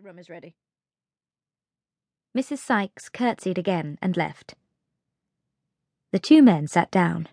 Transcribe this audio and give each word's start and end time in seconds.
the 0.00 0.06
room 0.06 0.18
is 0.18 0.30
ready. 0.30 0.54
Mrs. 2.34 2.58
Sykes 2.58 3.10
curtsied 3.10 3.58
again 3.58 3.98
and 4.00 4.16
left. 4.16 4.54
The 6.10 6.18
two 6.18 6.42
men 6.42 6.68
sat 6.68 6.90
down. 6.90 7.28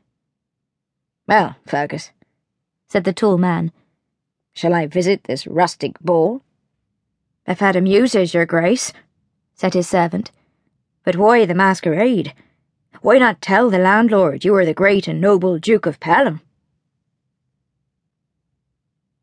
Well, 1.28 1.56
Fergus, 1.66 2.12
said 2.90 3.06
the 3.06 3.14
tall 3.14 3.38
man. 3.38 3.72
Shall 4.54 4.74
I 4.74 4.86
visit 4.86 5.24
this 5.24 5.48
rustic 5.48 5.98
ball? 6.00 6.42
I've 7.48 7.62
had 7.62 7.78
amuses, 7.78 8.34
your 8.34 8.46
grace, 8.46 8.92
said 9.54 9.74
his 9.74 9.88
servant. 9.88 10.32
But 11.06 11.16
why 11.16 11.46
the 11.46 11.56
masquerade? 11.56 12.34
Why 13.02 13.18
not 13.18 13.42
tell 13.42 13.70
the 13.70 13.78
landlord 13.78 14.44
you 14.44 14.54
are 14.56 14.66
the 14.66 14.74
great 14.74 15.08
and 15.08 15.22
noble 15.22 15.58
Duke 15.58 15.86
of 15.86 16.02
Pelham? 16.02 16.42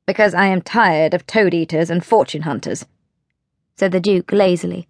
Because 0.07 0.33
I 0.33 0.47
am 0.47 0.63
tired 0.63 1.13
of 1.13 1.27
toad 1.27 1.53
eaters 1.53 1.91
and 1.91 2.03
fortune 2.03 2.43
hunters, 2.43 2.87
said 3.77 3.93
the 3.93 4.01
Duke 4.01 4.33
lazily. 4.33 4.87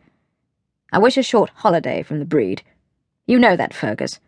I 0.93 0.98
wish 0.98 1.16
a 1.16 1.23
short 1.23 1.51
holiday 1.56 2.02
from 2.02 2.19
the 2.19 2.24
breed. 2.24 2.62
You 3.27 3.38
know 3.38 3.57
that, 3.57 3.74
Fergus. 3.74 4.20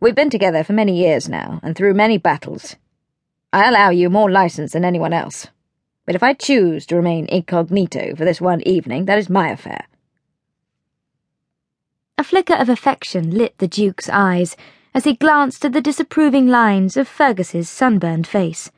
We've 0.00 0.14
been 0.14 0.30
together 0.30 0.62
for 0.62 0.72
many 0.72 0.96
years 0.96 1.28
now, 1.28 1.60
and 1.62 1.74
through 1.74 1.94
many 1.94 2.18
battles. 2.18 2.76
I 3.52 3.68
allow 3.68 3.90
you 3.90 4.10
more 4.10 4.30
license 4.30 4.72
than 4.72 4.84
anyone 4.84 5.12
else. 5.12 5.48
But 6.06 6.14
if 6.14 6.22
I 6.22 6.32
choose 6.32 6.86
to 6.86 6.96
remain 6.96 7.26
incognito 7.26 8.14
for 8.14 8.24
this 8.24 8.40
one 8.40 8.62
evening, 8.66 9.06
that 9.06 9.18
is 9.18 9.28
my 9.28 9.50
affair. 9.50 9.86
A 12.16 12.24
flicker 12.24 12.54
of 12.54 12.68
affection 12.68 13.30
lit 13.30 13.58
the 13.58 13.68
Duke's 13.68 14.08
eyes 14.08 14.56
as 14.94 15.04
he 15.04 15.14
glanced 15.14 15.64
at 15.64 15.72
the 15.72 15.80
disapproving 15.80 16.46
lines 16.46 16.96
of 16.96 17.06
Fergus's 17.08 17.68
sunburned 17.68 18.26
face. 18.26 18.70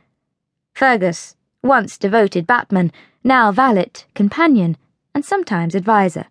Fergus, 0.74 1.36
once 1.62 1.98
devoted 1.98 2.46
batman, 2.46 2.92
now 3.22 3.52
valet, 3.52 3.90
companion, 4.14 4.76
and 5.14 5.24
sometimes 5.24 5.74
adviser. 5.74 6.26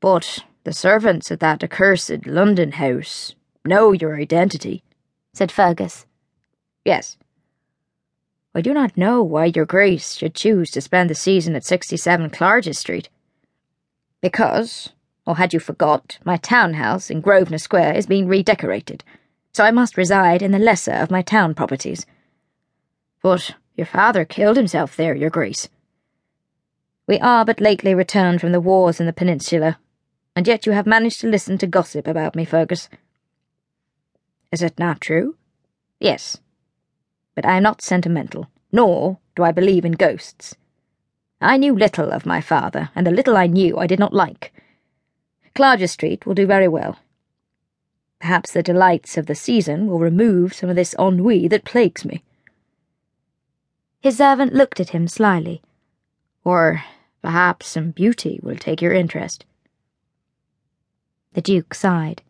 But 0.00 0.44
the 0.64 0.72
servants 0.72 1.30
at 1.30 1.40
that 1.40 1.62
accursed 1.62 2.26
London 2.26 2.72
house 2.72 3.34
know 3.64 3.92
your 3.92 4.16
identity, 4.16 4.82
said 5.32 5.52
Fergus. 5.52 6.06
Yes. 6.84 7.16
I 8.54 8.60
do 8.60 8.74
not 8.74 8.96
know 8.96 9.22
why 9.22 9.46
your 9.46 9.64
grace 9.64 10.16
should 10.16 10.34
choose 10.34 10.70
to 10.72 10.80
spend 10.80 11.08
the 11.08 11.14
season 11.14 11.54
at 11.54 11.64
67 11.64 12.30
Clarges 12.30 12.78
Street. 12.78 13.08
Because, 14.20 14.90
or 15.26 15.36
had 15.36 15.54
you 15.54 15.60
forgot, 15.60 16.18
my 16.24 16.36
townhouse 16.36 17.10
in 17.10 17.20
Grosvenor 17.20 17.58
Square 17.58 17.94
is 17.94 18.06
being 18.06 18.26
redecorated, 18.26 19.04
so 19.52 19.64
I 19.64 19.70
must 19.70 19.96
reside 19.96 20.42
in 20.42 20.50
the 20.50 20.58
lesser 20.58 20.92
of 20.92 21.10
my 21.10 21.22
town 21.22 21.54
properties. 21.54 22.06
But 23.22 23.54
your 23.76 23.86
father 23.86 24.24
killed 24.24 24.56
himself 24.56 24.96
there, 24.96 25.14
your 25.14 25.30
grace. 25.30 25.68
We 27.06 27.18
are 27.18 27.44
but 27.44 27.60
lately 27.60 27.94
returned 27.94 28.40
from 28.40 28.52
the 28.52 28.60
wars 28.60 29.00
in 29.00 29.06
the 29.06 29.12
peninsula, 29.12 29.78
and 30.36 30.46
yet 30.46 30.66
you 30.66 30.72
have 30.72 30.86
managed 30.86 31.20
to 31.22 31.28
listen 31.28 31.58
to 31.58 31.66
gossip 31.66 32.06
about 32.06 32.36
me, 32.36 32.44
Fergus. 32.44 32.88
Is 34.52 34.62
it 34.62 34.78
not 34.78 35.00
true? 35.00 35.36
Yes. 35.98 36.38
But 37.34 37.46
I 37.46 37.56
am 37.56 37.62
not 37.62 37.82
sentimental, 37.82 38.48
nor 38.70 39.18
do 39.34 39.42
I 39.42 39.52
believe 39.52 39.84
in 39.84 39.92
ghosts. 39.92 40.56
I 41.40 41.56
knew 41.56 41.74
little 41.74 42.10
of 42.12 42.26
my 42.26 42.40
father, 42.40 42.90
and 42.94 43.06
the 43.06 43.10
little 43.10 43.36
I 43.36 43.46
knew 43.46 43.78
I 43.78 43.86
did 43.86 43.98
not 43.98 44.12
like. 44.12 44.52
Clarges 45.54 45.92
Street 45.92 46.26
will 46.26 46.34
do 46.34 46.46
very 46.46 46.68
well. 46.68 46.98
Perhaps 48.20 48.52
the 48.52 48.62
delights 48.62 49.16
of 49.16 49.26
the 49.26 49.34
season 49.34 49.86
will 49.86 49.98
remove 49.98 50.52
some 50.52 50.68
of 50.68 50.76
this 50.76 50.94
ennui 50.98 51.48
that 51.48 51.64
plagues 51.64 52.04
me. 52.04 52.22
His 54.00 54.16
servant 54.16 54.54
looked 54.54 54.80
at 54.80 54.90
him 54.90 55.06
slyly. 55.06 55.60
Or 56.42 56.82
perhaps 57.20 57.66
some 57.66 57.90
beauty 57.90 58.40
will 58.42 58.56
take 58.56 58.80
your 58.80 58.94
interest. 58.94 59.44
The 61.34 61.42
Duke 61.42 61.74
sighed. 61.74 62.22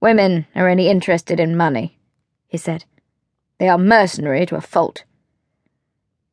Women 0.00 0.46
are 0.54 0.68
only 0.68 0.88
interested 0.88 1.40
in 1.40 1.56
money, 1.56 1.98
he 2.46 2.56
said. 2.56 2.84
They 3.58 3.68
are 3.68 3.76
mercenary 3.76 4.46
to 4.46 4.56
a 4.56 4.60
fault. 4.60 5.02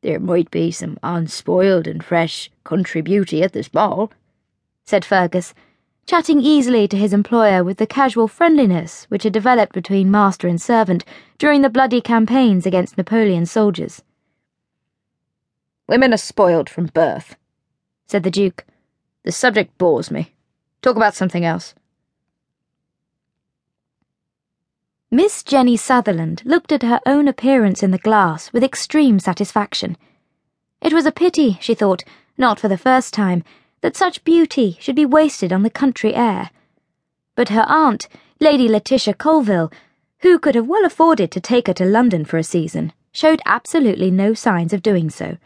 There 0.02 0.20
might 0.20 0.52
be 0.52 0.70
some 0.70 0.96
unspoiled 1.02 1.88
and 1.88 2.04
fresh 2.04 2.48
country 2.62 3.00
beauty 3.00 3.42
at 3.42 3.52
this 3.52 3.68
ball, 3.68 4.12
said 4.84 5.04
Fergus, 5.04 5.52
chatting 6.06 6.40
easily 6.40 6.86
to 6.86 6.96
his 6.96 7.12
employer 7.12 7.64
with 7.64 7.78
the 7.78 7.86
casual 7.86 8.28
friendliness 8.28 9.06
which 9.08 9.24
had 9.24 9.32
developed 9.32 9.72
between 9.72 10.08
master 10.08 10.46
and 10.46 10.62
servant 10.62 11.04
during 11.38 11.62
the 11.62 11.68
bloody 11.68 12.00
campaigns 12.00 12.64
against 12.64 12.96
Napoleon's 12.96 13.50
soldiers. 13.50 14.02
Women 15.88 16.12
are 16.12 16.18
spoiled 16.18 16.68
from 16.68 16.86
birth, 16.86 17.36
said 18.06 18.22
the 18.22 18.30
Duke. 18.30 18.64
The 19.22 19.32
subject 19.32 19.76
bores 19.78 20.10
me. 20.10 20.32
Talk 20.82 20.96
about 20.96 21.14
something 21.14 21.44
else. 21.44 21.74
Miss 25.10 25.44
Jenny 25.44 25.76
Sutherland 25.76 26.42
looked 26.44 26.72
at 26.72 26.82
her 26.82 27.00
own 27.06 27.28
appearance 27.28 27.82
in 27.82 27.92
the 27.92 27.98
glass 27.98 28.52
with 28.52 28.64
extreme 28.64 29.20
satisfaction. 29.20 29.96
It 30.80 30.92
was 30.92 31.06
a 31.06 31.12
pity, 31.12 31.58
she 31.60 31.74
thought, 31.74 32.04
not 32.36 32.58
for 32.58 32.68
the 32.68 32.76
first 32.76 33.14
time, 33.14 33.44
that 33.80 33.96
such 33.96 34.24
beauty 34.24 34.76
should 34.80 34.96
be 34.96 35.06
wasted 35.06 35.52
on 35.52 35.62
the 35.62 35.70
country 35.70 36.14
air. 36.14 36.50
But 37.36 37.50
her 37.50 37.64
aunt, 37.68 38.08
Lady 38.40 38.68
Letitia 38.68 39.14
Colville, 39.14 39.72
who 40.20 40.38
could 40.38 40.56
have 40.56 40.66
well 40.66 40.84
afforded 40.84 41.30
to 41.30 41.40
take 41.40 41.68
her 41.68 41.74
to 41.74 41.84
London 41.84 42.24
for 42.24 42.36
a 42.36 42.44
season, 42.44 42.92
showed 43.12 43.40
absolutely 43.46 44.10
no 44.10 44.34
signs 44.34 44.72
of 44.72 44.82
doing 44.82 45.08
so. 45.08 45.38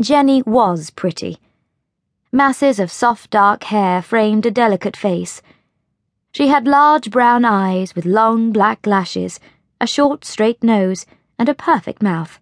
Jenny 0.00 0.42
was 0.42 0.90
pretty. 0.90 1.38
Masses 2.32 2.80
of 2.80 2.90
soft 2.90 3.30
dark 3.30 3.62
hair 3.64 4.02
framed 4.02 4.44
a 4.44 4.50
delicate 4.50 4.96
face. 4.96 5.40
She 6.32 6.48
had 6.48 6.66
large 6.66 7.12
brown 7.12 7.44
eyes 7.44 7.94
with 7.94 8.04
long 8.04 8.50
black 8.50 8.88
lashes, 8.88 9.38
a 9.80 9.86
short 9.86 10.24
straight 10.24 10.64
nose, 10.64 11.06
and 11.38 11.48
a 11.48 11.54
perfect 11.54 12.02
mouth. 12.02 12.40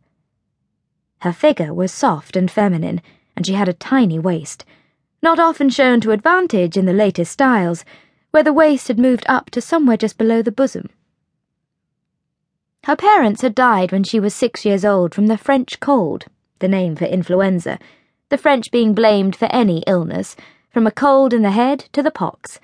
Her 1.21 1.33
figure 1.33 1.75
was 1.75 1.93
soft 1.93 2.37
and 2.37 2.51
feminine, 2.51 3.03
and 3.37 3.47
she 3.47 3.53
had 3.53 3.69
a 3.69 3.75
tiny 3.75 4.19
waist, 4.19 4.65
not 5.23 5.39
often 5.39 5.69
shown 5.69 6.01
to 6.01 6.13
advantage 6.13 6.79
in 6.79 6.87
the 6.87 6.95
latest 6.95 7.33
styles, 7.33 7.85
where 8.31 8.43
the 8.43 8.55
waist 8.55 8.89
had 8.89 8.99
moved 8.99 9.27
up 9.29 9.51
to 9.51 9.61
somewhere 9.61 9.99
just 9.99 10.17
below 10.17 10.41
the 10.41 10.51
bosom. 10.51 10.89
Her 12.85 12.97
parents 12.97 13.43
had 13.43 13.55
died 13.55 13.93
when 13.93 14.05
she 14.05 14.19
was 14.19 14.35
six 14.35 14.65
years 14.65 14.87
old 14.87 15.15
from 15.15 15.27
the 15.27 15.37
French 15.37 15.81
cold, 15.81 16.25
the 16.63 16.69
name 16.69 16.97
for 16.97 17.05
influenza, 17.05 17.79
the 18.31 18.39
French 18.39 18.71
being 18.71 18.95
blamed 18.95 19.37
for 19.37 19.53
any 19.53 19.85
illness, 19.87 20.35
from 20.71 20.87
a 20.87 20.91
cold 20.91 21.35
in 21.35 21.43
the 21.43 21.51
head 21.51 21.81
to 21.93 22.03
the 22.03 22.11
pox. 22.11 22.59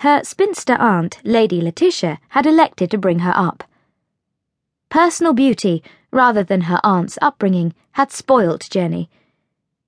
Her 0.00 0.24
spinster 0.24 0.74
aunt, 0.74 1.20
Lady 1.22 1.60
Letitia, 1.60 2.18
had 2.30 2.46
elected 2.46 2.90
to 2.90 2.98
bring 2.98 3.20
her 3.20 3.32
up. 3.36 3.62
Personal 4.88 5.32
beauty, 5.32 5.84
rather 6.10 6.42
than 6.42 6.62
her 6.62 6.80
aunt's 6.82 7.16
upbringing, 7.22 7.72
had 7.92 8.10
spoilt 8.10 8.66
Jenny. 8.68 9.08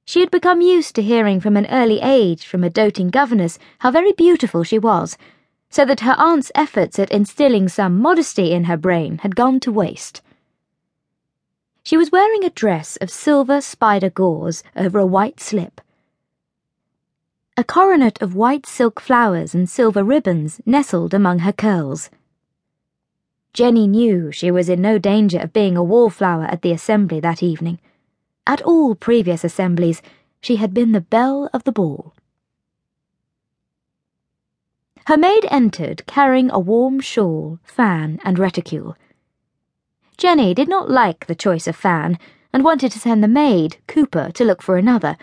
She 0.04 0.20
had 0.20 0.30
become 0.30 0.60
used 0.60 0.94
to 0.94 1.02
hearing 1.02 1.40
from 1.40 1.56
an 1.56 1.66
early 1.66 2.00
age 2.00 2.46
from 2.46 2.62
a 2.62 2.70
doting 2.70 3.10
governess 3.10 3.58
how 3.80 3.90
very 3.90 4.12
beautiful 4.12 4.62
she 4.62 4.78
was, 4.78 5.18
so 5.70 5.84
that 5.84 6.00
her 6.00 6.14
aunt's 6.18 6.52
efforts 6.54 7.00
at 7.00 7.10
instilling 7.10 7.68
some 7.68 7.98
modesty 7.98 8.52
in 8.52 8.64
her 8.64 8.76
brain 8.76 9.18
had 9.18 9.34
gone 9.34 9.58
to 9.58 9.72
waste. 9.72 10.21
She 11.84 11.96
was 11.96 12.12
wearing 12.12 12.44
a 12.44 12.50
dress 12.50 12.96
of 12.96 13.10
silver 13.10 13.60
spider 13.60 14.08
gauze 14.08 14.62
over 14.76 14.98
a 14.98 15.06
white 15.06 15.40
slip. 15.40 15.80
A 17.56 17.64
coronet 17.64 18.22
of 18.22 18.34
white 18.34 18.66
silk 18.66 19.00
flowers 19.00 19.54
and 19.54 19.68
silver 19.68 20.04
ribbons 20.04 20.60
nestled 20.64 21.12
among 21.12 21.40
her 21.40 21.52
curls. 21.52 22.08
Jenny 23.52 23.86
knew 23.86 24.32
she 24.32 24.50
was 24.50 24.68
in 24.68 24.80
no 24.80 24.96
danger 24.96 25.38
of 25.38 25.52
being 25.52 25.76
a 25.76 25.82
wallflower 25.82 26.44
at 26.44 26.62
the 26.62 26.72
assembly 26.72 27.20
that 27.20 27.42
evening. 27.42 27.78
At 28.46 28.62
all 28.62 28.94
previous 28.94 29.44
assemblies, 29.44 30.00
she 30.40 30.56
had 30.56 30.72
been 30.72 30.92
the 30.92 31.00
belle 31.00 31.50
of 31.52 31.64
the 31.64 31.72
ball. 31.72 32.14
Her 35.06 35.16
maid 35.16 35.46
entered 35.50 36.06
carrying 36.06 36.50
a 36.50 36.60
warm 36.60 37.00
shawl, 37.00 37.58
fan, 37.64 38.20
and 38.24 38.38
reticule. 38.38 38.96
Jenny 40.16 40.54
did 40.54 40.68
not 40.68 40.90
like 40.90 41.26
the 41.26 41.34
choice 41.34 41.66
of 41.66 41.76
fan 41.76 42.18
and 42.52 42.64
wanted 42.64 42.92
to 42.92 42.98
send 42.98 43.22
the 43.22 43.28
maid, 43.28 43.78
Cooper, 43.86 44.30
to 44.32 44.44
look 44.44 44.62
for 44.62 44.76
another, 44.76 45.16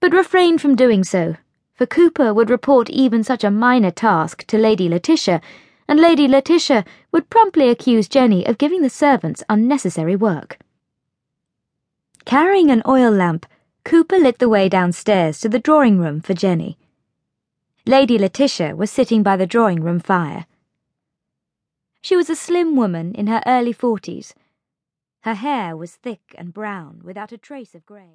but 0.00 0.12
refrained 0.12 0.60
from 0.60 0.74
doing 0.74 1.04
so, 1.04 1.36
for 1.74 1.86
Cooper 1.86 2.32
would 2.32 2.50
report 2.50 2.90
even 2.90 3.22
such 3.22 3.44
a 3.44 3.50
minor 3.50 3.90
task 3.90 4.46
to 4.46 4.58
Lady 4.58 4.88
Letitia, 4.88 5.40
and 5.88 6.00
Lady 6.00 6.28
Letitia 6.28 6.84
would 7.12 7.30
promptly 7.30 7.68
accuse 7.68 8.08
Jenny 8.08 8.46
of 8.46 8.58
giving 8.58 8.82
the 8.82 8.90
servants 8.90 9.42
unnecessary 9.48 10.16
work. 10.16 10.58
Carrying 12.24 12.70
an 12.70 12.82
oil 12.86 13.10
lamp, 13.10 13.46
Cooper 13.84 14.18
lit 14.18 14.38
the 14.38 14.48
way 14.48 14.68
downstairs 14.68 15.40
to 15.40 15.48
the 15.48 15.58
drawing 15.58 15.98
room 15.98 16.20
for 16.20 16.34
Jenny. 16.34 16.78
Lady 17.86 18.18
Letitia 18.18 18.76
was 18.76 18.90
sitting 18.90 19.22
by 19.22 19.36
the 19.36 19.46
drawing 19.46 19.82
room 19.82 19.98
fire. 19.98 20.46
She 22.02 22.16
was 22.16 22.30
a 22.30 22.36
slim 22.36 22.76
woman 22.76 23.14
in 23.14 23.26
her 23.26 23.42
early 23.46 23.72
forties. 23.72 24.34
Her 25.22 25.34
hair 25.34 25.76
was 25.76 25.96
thick 25.96 26.34
and 26.38 26.52
brown, 26.52 27.02
without 27.04 27.32
a 27.32 27.38
trace 27.38 27.74
of 27.74 27.84
grey. 27.86 28.08